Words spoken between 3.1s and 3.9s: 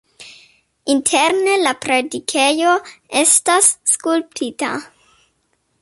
estas